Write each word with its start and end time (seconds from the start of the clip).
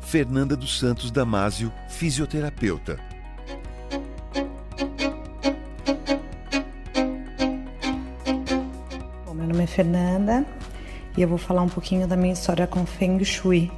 Fernanda 0.00 0.56
dos 0.56 0.78
Santos 0.78 1.10
Damásio, 1.10 1.72
fisioterapeuta. 1.88 2.98
Bom, 9.26 9.34
meu 9.34 9.46
nome 9.46 9.62
é 9.62 9.66
Fernanda 9.66 10.44
e 11.16 11.22
eu 11.22 11.28
vou 11.28 11.38
falar 11.38 11.62
um 11.62 11.68
pouquinho 11.68 12.06
da 12.06 12.16
minha 12.16 12.32
história 12.32 12.66
com 12.66 12.84
Feng 12.84 13.22
Shui. 13.24 13.70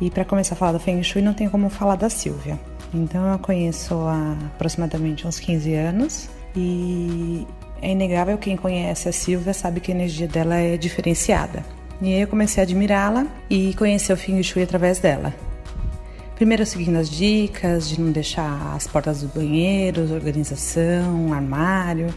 E 0.00 0.10
para 0.10 0.24
começar 0.24 0.54
a 0.54 0.58
falar 0.58 0.72
da 0.72 0.78
Feng 0.78 1.02
Shui, 1.02 1.22
não 1.22 1.32
tem 1.32 1.48
como 1.48 1.70
falar 1.70 1.96
da 1.96 2.10
Silvia. 2.10 2.58
Então 2.92 3.30
eu 3.32 3.38
conheço 3.38 3.94
há 3.94 4.36
aproximadamente 4.54 5.26
uns 5.26 5.38
15 5.38 5.74
anos 5.74 6.28
e 6.54 7.46
é 7.82 7.90
inegável 7.90 8.38
quem 8.38 8.56
conhece 8.56 9.08
a 9.08 9.12
Silvia 9.12 9.52
sabe 9.52 9.80
que 9.80 9.92
a 9.92 9.94
energia 9.94 10.26
dela 10.26 10.56
é 10.56 10.76
diferenciada. 10.76 11.64
E 12.00 12.12
aí 12.12 12.20
eu 12.20 12.28
comecei 12.28 12.62
a 12.62 12.64
admirá-la 12.64 13.26
e 13.48 13.74
conhecer 13.74 14.12
o 14.12 14.16
Feng 14.16 14.42
Shui 14.42 14.62
através 14.62 14.98
dela. 14.98 15.34
Primeiro 16.36 16.66
seguindo 16.66 16.96
as 16.96 17.08
dicas 17.08 17.88
de 17.88 17.98
não 17.98 18.12
deixar 18.12 18.74
as 18.76 18.86
portas 18.86 19.22
do 19.22 19.28
banheiro, 19.28 20.12
organização, 20.12 21.32
armário, 21.32 22.14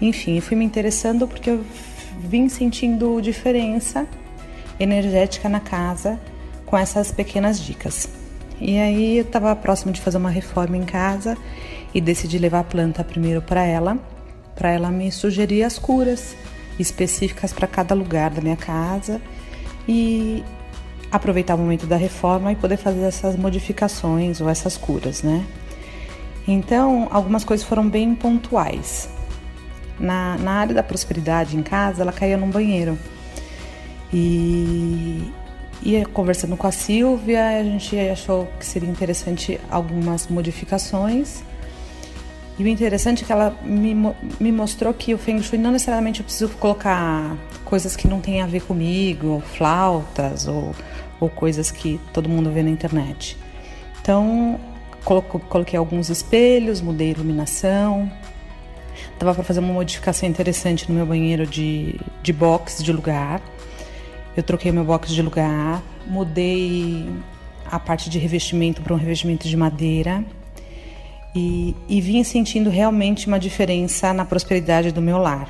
enfim, 0.00 0.40
fui 0.40 0.56
me 0.56 0.64
interessando 0.64 1.26
porque 1.26 1.50
eu 1.50 1.64
vim 2.20 2.48
sentindo 2.48 3.20
diferença 3.20 4.06
energética 4.78 5.48
na 5.48 5.58
casa 5.58 6.20
com 6.64 6.78
essas 6.78 7.10
pequenas 7.10 7.58
dicas. 7.58 8.08
E 8.60 8.78
aí 8.78 9.18
eu 9.18 9.24
estava 9.24 9.54
próximo 9.56 9.92
de 9.92 10.00
fazer 10.00 10.18
uma 10.18 10.30
reforma 10.30 10.76
em 10.76 10.84
casa 10.84 11.36
e 11.92 12.00
decidi 12.00 12.38
levar 12.38 12.60
a 12.60 12.64
planta 12.64 13.02
primeiro 13.02 13.42
para 13.42 13.64
ela, 13.64 13.98
para 14.54 14.70
ela 14.70 14.88
me 14.88 15.10
sugerir 15.10 15.64
as 15.64 15.80
curas 15.80 16.36
específicas 16.78 17.52
para 17.52 17.66
cada 17.66 17.92
lugar 17.92 18.30
da 18.30 18.40
minha 18.40 18.56
casa 18.56 19.20
e 19.88 20.44
aproveitar 21.10 21.54
o 21.54 21.58
momento 21.58 21.86
da 21.86 21.96
reforma 21.96 22.52
e 22.52 22.56
poder 22.56 22.76
fazer 22.76 23.02
essas 23.02 23.36
modificações 23.36 24.40
ou 24.40 24.48
essas 24.48 24.76
curas, 24.76 25.22
né? 25.22 25.44
Então, 26.46 27.08
algumas 27.10 27.44
coisas 27.44 27.66
foram 27.66 27.88
bem 27.88 28.14
pontuais. 28.14 29.08
Na, 29.98 30.38
na 30.38 30.52
área 30.52 30.74
da 30.74 30.82
prosperidade 30.82 31.56
em 31.56 31.62
casa, 31.62 32.02
ela 32.02 32.12
caía 32.12 32.36
num 32.36 32.50
banheiro. 32.50 32.98
E 34.12 35.30
ia 35.82 36.06
conversando 36.06 36.56
com 36.56 36.66
a 36.66 36.72
Silvia, 36.72 37.60
a 37.60 37.62
gente 37.62 37.98
achou 37.98 38.48
que 38.58 38.64
seria 38.64 38.88
interessante 38.88 39.60
algumas 39.70 40.28
modificações. 40.28 41.42
E 42.58 42.64
o 42.64 42.66
interessante 42.66 43.22
é 43.22 43.26
que 43.26 43.32
ela 43.32 43.56
me, 43.62 43.94
me 44.40 44.50
mostrou 44.50 44.92
que 44.92 45.14
o 45.14 45.18
Feng 45.18 45.40
Shui 45.42 45.58
não 45.58 45.70
necessariamente 45.70 46.20
eu 46.20 46.24
preciso 46.24 46.50
colocar 46.54 47.36
coisas 47.64 47.94
que 47.94 48.08
não 48.08 48.20
têm 48.20 48.40
a 48.42 48.46
ver 48.46 48.62
comigo, 48.62 49.40
flautas 49.54 50.48
ou, 50.48 50.74
ou 51.20 51.28
coisas 51.28 51.70
que 51.70 52.00
todo 52.12 52.28
mundo 52.28 52.50
vê 52.50 52.62
na 52.62 52.70
internet. 52.70 53.36
Então, 54.00 54.58
coloquei 55.48 55.78
alguns 55.78 56.08
espelhos, 56.08 56.80
mudei 56.80 57.08
a 57.08 57.10
iluminação. 57.12 58.10
Dava 59.18 59.34
para 59.34 59.44
fazer 59.44 59.60
uma 59.60 59.72
modificação 59.72 60.28
interessante 60.28 60.88
no 60.88 60.94
meu 60.94 61.06
banheiro 61.06 61.46
de, 61.46 61.98
de 62.22 62.32
box 62.32 62.82
de 62.82 62.92
lugar. 62.92 63.40
Eu 64.36 64.42
troquei 64.42 64.70
meu 64.70 64.84
box 64.84 65.12
de 65.12 65.20
lugar, 65.22 65.82
mudei 66.06 67.08
a 67.70 67.78
parte 67.78 68.08
de 68.08 68.18
revestimento 68.18 68.80
para 68.82 68.94
um 68.94 68.96
revestimento 68.96 69.48
de 69.48 69.56
madeira 69.56 70.24
e, 71.34 71.74
e 71.88 72.00
vim 72.00 72.22
sentindo 72.24 72.70
realmente 72.70 73.26
uma 73.26 73.38
diferença 73.38 74.12
na 74.12 74.24
prosperidade 74.24 74.92
do 74.92 75.02
meu 75.02 75.18
lar. 75.18 75.48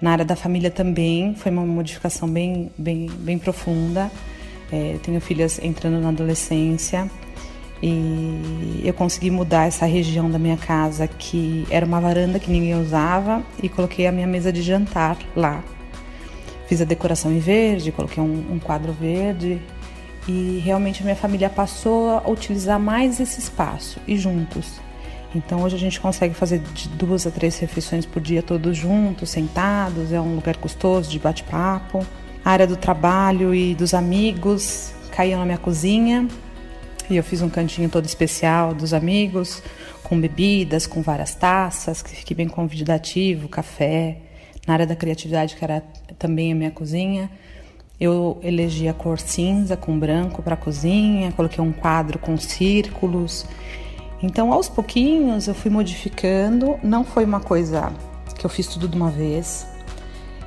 Na 0.00 0.12
área 0.12 0.24
da 0.24 0.36
família 0.36 0.70
também 0.70 1.34
foi 1.34 1.52
uma 1.52 1.64
modificação 1.64 2.28
bem, 2.28 2.70
bem, 2.78 3.06
bem 3.18 3.38
profunda. 3.38 4.10
É, 4.72 4.96
tenho 5.02 5.20
filhas 5.20 5.60
entrando 5.62 6.00
na 6.00 6.10
adolescência 6.10 7.10
e 7.82 8.82
eu 8.84 8.92
consegui 8.92 9.30
mudar 9.30 9.66
essa 9.66 9.86
região 9.86 10.30
da 10.30 10.38
minha 10.38 10.56
casa 10.56 11.08
que 11.08 11.66
era 11.70 11.84
uma 11.84 12.00
varanda 12.00 12.38
que 12.38 12.50
ninguém 12.50 12.78
usava 12.80 13.42
e 13.62 13.68
coloquei 13.68 14.06
a 14.06 14.12
minha 14.12 14.26
mesa 14.26 14.52
de 14.52 14.62
jantar 14.62 15.16
lá. 15.34 15.64
Fiz 16.68 16.80
a 16.80 16.84
decoração 16.84 17.32
em 17.32 17.38
verde, 17.38 17.90
coloquei 17.90 18.22
um, 18.22 18.52
um 18.52 18.58
quadro 18.58 18.92
verde 18.92 19.60
e 20.28 20.60
realmente 20.64 21.00
a 21.00 21.04
minha 21.04 21.16
família 21.16 21.48
passou 21.48 22.10
a 22.10 22.28
utilizar 22.28 22.78
mais 22.78 23.18
esse 23.18 23.40
espaço 23.40 23.98
e 24.06 24.16
juntos. 24.16 24.80
Então 25.34 25.62
hoje 25.62 25.76
a 25.76 25.78
gente 25.78 25.98
consegue 26.00 26.34
fazer 26.34 26.58
de 26.58 26.88
duas 26.90 27.26
a 27.26 27.30
três 27.30 27.58
refeições 27.58 28.04
por 28.04 28.20
dia 28.20 28.42
todos 28.42 28.76
juntos, 28.76 29.30
sentados, 29.30 30.12
é 30.12 30.20
um 30.20 30.34
lugar 30.34 30.56
gostoso 30.58 31.10
de 31.10 31.18
bate-papo. 31.18 32.04
A 32.44 32.50
área 32.50 32.66
do 32.66 32.76
trabalho 32.76 33.54
e 33.54 33.74
dos 33.74 33.92
amigos 33.94 34.92
caíam 35.10 35.40
na 35.40 35.44
minha 35.46 35.58
cozinha 35.58 36.26
e 37.10 37.16
eu 37.16 37.24
fiz 37.24 37.42
um 37.42 37.48
cantinho 37.48 37.88
todo 37.88 38.06
especial 38.06 38.72
dos 38.72 38.94
amigos, 38.94 39.60
com 40.04 40.18
bebidas, 40.20 40.86
com 40.86 41.02
várias 41.02 41.34
taças, 41.34 42.02
que 42.02 42.10
fique 42.10 42.34
bem 42.34 42.48
convidativo, 42.48 43.48
café. 43.48 44.18
Na 44.66 44.74
área 44.74 44.86
da 44.86 44.94
criatividade, 44.94 45.56
que 45.56 45.64
era 45.64 45.82
também 46.18 46.52
a 46.52 46.54
minha 46.54 46.70
cozinha, 46.70 47.28
eu 47.98 48.38
elegi 48.42 48.86
a 48.88 48.94
cor 48.94 49.18
cinza 49.18 49.76
com 49.76 49.98
branco 49.98 50.40
para 50.42 50.54
a 50.54 50.56
cozinha, 50.56 51.32
coloquei 51.32 51.62
um 51.62 51.72
quadro 51.72 52.18
com 52.18 52.36
círculos. 52.36 53.44
Então, 54.22 54.52
aos 54.52 54.68
pouquinhos, 54.68 55.48
eu 55.48 55.54
fui 55.54 55.70
modificando. 55.70 56.78
Não 56.82 57.04
foi 57.04 57.24
uma 57.24 57.40
coisa 57.40 57.92
que 58.38 58.46
eu 58.46 58.50
fiz 58.50 58.68
tudo 58.68 58.86
de 58.86 58.96
uma 58.96 59.10
vez. 59.10 59.66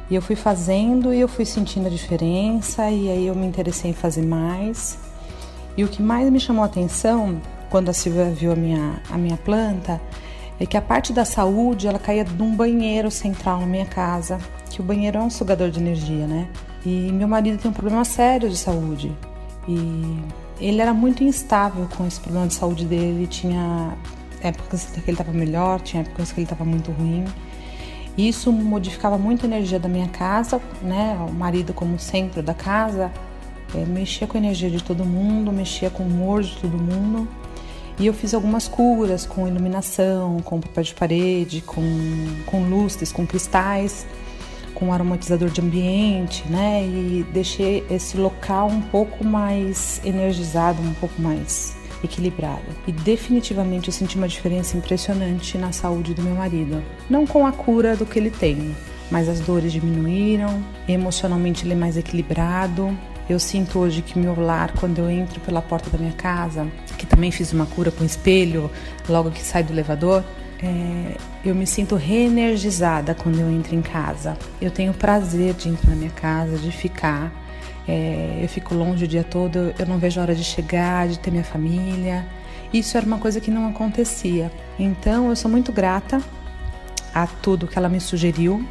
E 0.09 0.15
eu 0.15 0.21
fui 0.21 0.35
fazendo 0.35 1.13
e 1.13 1.19
eu 1.19 1.27
fui 1.27 1.45
sentindo 1.45 1.87
a 1.87 1.89
diferença, 1.89 2.89
e 2.89 3.09
aí 3.09 3.27
eu 3.27 3.35
me 3.35 3.45
interessei 3.45 3.91
em 3.91 3.93
fazer 3.93 4.21
mais. 4.23 4.97
E 5.75 5.83
o 5.83 5.87
que 5.87 6.01
mais 6.01 6.29
me 6.29 6.39
chamou 6.39 6.63
a 6.63 6.67
atenção 6.67 7.41
quando 7.69 7.89
a 7.89 7.93
Silvia 7.93 8.29
viu 8.29 8.51
a 8.51 8.55
minha, 8.55 9.01
a 9.09 9.17
minha 9.17 9.37
planta 9.37 9.99
é 10.59 10.65
que 10.65 10.77
a 10.77 10.81
parte 10.81 11.11
da 11.11 11.25
saúde 11.25 11.87
ela 11.87 11.97
caía 11.97 12.23
de 12.23 12.41
um 12.41 12.55
banheiro 12.55 13.09
central 13.09 13.59
na 13.59 13.65
minha 13.65 13.85
casa, 13.85 14.37
que 14.69 14.81
o 14.81 14.83
banheiro 14.83 15.17
é 15.17 15.21
um 15.21 15.29
sugador 15.29 15.71
de 15.71 15.79
energia, 15.79 16.27
né? 16.27 16.47
E 16.85 17.11
meu 17.11 17.27
marido 17.27 17.57
tem 17.57 17.71
um 17.71 17.73
problema 17.73 18.05
sério 18.05 18.49
de 18.49 18.57
saúde. 18.57 19.11
E 19.67 20.19
ele 20.59 20.81
era 20.81 20.93
muito 20.93 21.23
instável 21.23 21.87
com 21.97 22.05
esse 22.05 22.19
problema 22.19 22.47
de 22.47 22.53
saúde 22.53 22.85
dele. 22.85 23.25
Tinha 23.27 23.97
épocas 24.41 24.85
que 24.85 24.99
ele 24.99 25.11
estava 25.11 25.31
melhor, 25.31 25.81
tinha 25.81 26.01
épocas 26.01 26.31
que 26.31 26.39
ele 26.39 26.45
estava 26.45 26.65
muito 26.65 26.91
ruim. 26.91 27.25
Isso 28.17 28.51
modificava 28.51 29.17
muito 29.17 29.45
a 29.45 29.47
energia 29.47 29.79
da 29.79 29.89
minha 29.89 30.07
casa, 30.07 30.61
né? 30.81 31.17
O 31.27 31.31
marido 31.31 31.73
como 31.73 31.97
centro 31.97 32.43
da 32.43 32.53
casa 32.53 33.11
é, 33.73 33.85
mexia 33.85 34.27
com 34.27 34.37
a 34.37 34.39
energia 34.39 34.69
de 34.69 34.83
todo 34.83 35.03
mundo, 35.03 35.51
mexia 35.51 35.89
com 35.89 36.03
o 36.03 36.05
humor 36.05 36.43
de 36.43 36.55
todo 36.57 36.77
mundo. 36.77 37.27
E 37.99 38.05
eu 38.05 38.13
fiz 38.13 38.33
algumas 38.33 38.67
curas 38.67 39.25
com 39.25 39.47
iluminação, 39.47 40.39
com 40.41 40.59
papel 40.59 40.83
de 40.83 40.93
parede, 40.93 41.61
com, 41.61 41.83
com 42.45 42.63
lustres, 42.67 43.11
com 43.11 43.25
cristais 43.25 44.05
com 44.73 44.91
aromatizador 44.91 45.49
de 45.49 45.61
ambiente, 45.61 46.43
né? 46.49 46.83
E 46.83 47.25
deixei 47.31 47.85
esse 47.89 48.17
local 48.17 48.67
um 48.67 48.81
pouco 48.81 49.23
mais 49.23 50.01
energizado, 50.03 50.81
um 50.81 50.93
pouco 50.95 51.21
mais 51.21 51.75
equilibrado. 52.03 52.63
E 52.87 52.91
definitivamente 52.91 53.87
eu 53.87 53.93
senti 53.93 54.17
uma 54.17 54.27
diferença 54.27 54.77
impressionante 54.77 55.57
na 55.57 55.71
saúde 55.71 56.13
do 56.13 56.21
meu 56.21 56.35
marido. 56.35 56.83
Não 57.09 57.25
com 57.25 57.45
a 57.45 57.51
cura 57.51 57.95
do 57.95 58.05
que 58.05 58.19
ele 58.19 58.29
tem, 58.29 58.75
mas 59.09 59.29
as 59.29 59.39
dores 59.39 59.71
diminuíram, 59.71 60.63
emocionalmente 60.87 61.65
ele 61.65 61.73
é 61.73 61.77
mais 61.77 61.97
equilibrado. 61.97 62.97
Eu 63.29 63.39
sinto 63.39 63.79
hoje 63.79 64.01
que 64.01 64.19
meu 64.19 64.39
lar, 64.39 64.73
quando 64.73 64.99
eu 64.99 65.09
entro 65.09 65.39
pela 65.41 65.61
porta 65.61 65.89
da 65.89 65.97
minha 65.97 66.13
casa, 66.13 66.67
que 66.97 67.05
também 67.05 67.31
fiz 67.31 67.53
uma 67.53 67.65
cura 67.65 67.89
com 67.89 68.03
espelho 68.03 68.69
logo 69.07 69.31
que 69.31 69.41
sai 69.41 69.63
do 69.63 69.71
elevador, 69.71 70.23
é, 70.61 71.17
eu 71.45 71.53
me 71.53 71.67
sinto 71.67 71.95
reenergizada 71.95 73.13
quando 73.13 73.39
eu 73.39 73.49
entro 73.49 73.75
em 73.75 73.81
casa. 73.81 74.37
Eu 74.61 74.71
tenho 74.71 74.93
prazer 74.93 75.53
de 75.53 75.69
entrar 75.69 75.91
na 75.91 75.95
minha 75.95 76.11
casa, 76.11 76.57
de 76.57 76.71
ficar. 76.71 77.31
É, 77.87 78.39
eu 78.41 78.47
fico 78.47 78.73
longe 78.73 79.05
o 79.05 79.07
dia 79.07 79.23
todo, 79.23 79.73
eu 79.77 79.85
não 79.85 79.97
vejo 79.97 80.19
a 80.19 80.23
hora 80.23 80.35
de 80.35 80.43
chegar, 80.43 81.07
de 81.07 81.19
ter 81.19 81.31
minha 81.31 81.43
família. 81.43 82.25
Isso 82.73 82.97
era 82.97 83.05
uma 83.05 83.17
coisa 83.17 83.39
que 83.39 83.51
não 83.51 83.67
acontecia. 83.67 84.51
Então 84.79 85.29
eu 85.29 85.35
sou 85.35 85.49
muito 85.49 85.71
grata 85.71 86.21
a 87.13 87.27
tudo 87.27 87.67
que 87.67 87.77
ela 87.77 87.89
me 87.89 87.99
sugeriu, 87.99 88.65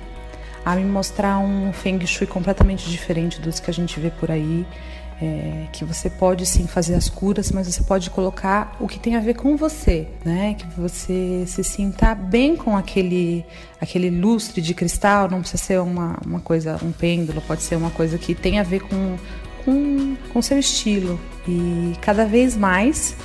a 0.64 0.74
me 0.74 0.84
mostrar 0.84 1.38
um 1.38 1.72
Feng 1.72 2.04
Shui 2.06 2.26
completamente 2.26 2.90
diferente 2.90 3.40
dos 3.40 3.60
que 3.60 3.70
a 3.70 3.74
gente 3.74 4.00
vê 4.00 4.10
por 4.10 4.30
aí 4.30 4.66
é, 5.22 5.68
que 5.72 5.84
você 5.84 6.10
pode 6.10 6.44
sim 6.44 6.66
fazer 6.66 6.94
as 6.96 7.08
curas, 7.08 7.52
mas 7.52 7.68
você 7.68 7.84
pode 7.84 8.10
colocar 8.10 8.76
o 8.80 8.88
que 8.88 8.98
tem 8.98 9.14
a 9.14 9.20
ver 9.20 9.34
com 9.34 9.56
você, 9.56 10.08
né? 10.24 10.54
Que 10.54 10.66
você 10.76 11.44
se 11.46 11.62
sinta 11.62 12.12
bem 12.12 12.56
com 12.56 12.76
aquele, 12.76 13.44
aquele 13.80 14.10
lustre 14.10 14.60
de 14.60 14.74
cristal, 14.74 15.30
não 15.30 15.40
precisa 15.40 15.62
ser 15.62 15.80
uma, 15.80 16.18
uma 16.26 16.40
coisa, 16.40 16.76
um 16.82 16.90
pêndulo, 16.90 17.40
pode 17.42 17.62
ser 17.62 17.76
uma 17.76 17.90
coisa 17.90 18.18
que 18.18 18.34
tem 18.34 18.58
a 18.58 18.64
ver 18.64 18.80
com 18.80 19.16
com, 19.64 20.16
com 20.32 20.42
seu 20.42 20.58
estilo. 20.58 21.20
E 21.46 21.92
cada 22.00 22.24
vez 22.24 22.56
mais 22.56 23.16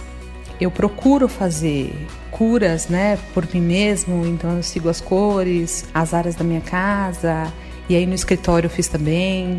eu 0.60 0.72
procuro 0.72 1.28
fazer 1.28 1.94
curas, 2.32 2.88
né, 2.88 3.18
por 3.34 3.48
mim 3.52 3.62
mesmo, 3.62 4.26
então 4.26 4.58
eu 4.58 4.64
sigo 4.64 4.90
as 4.90 5.02
cores, 5.02 5.86
as 5.94 6.14
áreas 6.14 6.36
da 6.36 6.44
minha 6.44 6.62
casa, 6.62 7.52
e 7.90 7.96
aí 7.96 8.06
no 8.06 8.14
escritório 8.14 8.68
eu 8.68 8.72
fiz 8.72 8.88
também. 8.88 9.58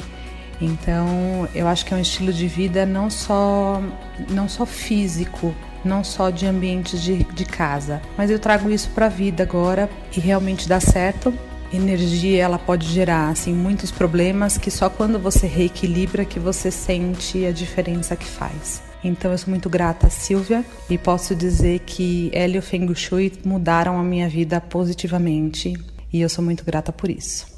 Então, 0.61 1.49
eu 1.55 1.69
acho 1.69 1.85
que 1.87 1.95
é 1.95 1.97
um 1.97 2.01
estilo 2.01 2.33
de 2.33 2.49
vida 2.49 2.85
não 2.85 3.09
só 3.09 3.81
não 4.29 4.49
só 4.49 4.67
físico, 4.67 5.55
não 5.85 6.03
só 6.03 6.31
de 6.31 6.47
ambientes 6.47 7.01
de, 7.01 7.25
de 7.25 7.45
casa, 7.45 8.03
mas 8.17 8.31
eu 8.31 8.39
trago 8.39 8.71
isso 8.71 8.91
para 8.91 9.07
a 9.07 9.09
vida 9.09 9.43
agora 9.43 9.89
e 10.17 10.21
realmente 10.21 10.69
dá 10.69 10.81
certo. 10.81 11.33
Energia 11.73 12.43
ela 12.43 12.59
pode 12.59 12.89
gerar 12.89 13.29
assim 13.29 13.53
muitos 13.53 13.91
problemas 13.91 14.57
que 14.57 14.71
só 14.71 14.89
quando 14.89 15.19
você 15.19 15.47
reequilibra 15.47 16.25
que 16.25 16.41
você 16.41 16.71
sente 16.71 17.45
a 17.45 17.53
diferença 17.53 18.17
que 18.17 18.25
faz. 18.25 18.83
Então 19.05 19.31
eu 19.31 19.39
sou 19.39 19.51
muito 19.51 19.71
grata 19.71 20.07
a 20.07 20.11
Silvia 20.11 20.65
e 20.91 20.99
posso 20.99 21.35
dizer 21.35 21.81
que 21.81 22.31
ela 22.33 22.55
e 22.55 22.59
o 22.59 22.63
Feng 22.63 22.93
Shui 22.95 23.33
mudaram 23.45 23.99
a 23.99 24.03
minha 24.03 24.29
vida 24.29 24.61
positivamente 24.61 25.75
e 26.13 26.21
eu 26.21 26.29
sou 26.29 26.43
muito 26.43 26.65
grata 26.65 26.91
por 26.91 27.11
isso. 27.11 27.58